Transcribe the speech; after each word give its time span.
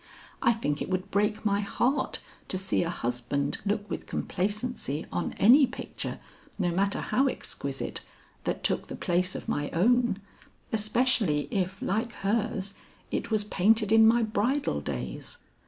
I 0.41 0.51
think 0.51 0.81
it 0.81 0.89
would 0.89 1.11
break 1.11 1.45
my 1.45 1.59
heart 1.59 2.21
to 2.47 2.57
see 2.57 2.81
a 2.81 2.89
husband 2.89 3.59
look 3.67 3.87
with 3.87 4.07
complacency 4.07 5.05
on 5.11 5.33
any 5.33 5.67
picture, 5.67 6.19
no 6.57 6.71
matter 6.71 7.01
how 7.01 7.27
exquisite, 7.27 8.01
that 8.45 8.63
took 8.63 8.87
the 8.87 8.95
place 8.95 9.35
of 9.35 9.47
my 9.47 9.69
own, 9.73 10.19
especially 10.71 11.47
if 11.51 11.83
like 11.83 12.13
her's, 12.25 12.73
it 13.11 13.29
was 13.29 13.43
painted 13.43 13.91
in 13.91 14.07
my 14.07 14.23
bridal 14.23 14.81
days. 14.81 15.37